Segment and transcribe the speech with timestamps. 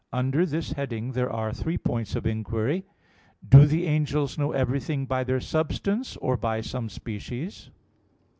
[0.11, 2.85] Under this heading there are three points of inquiry:
[3.41, 7.69] (1) Do the angels know everything by their substance, or by some species?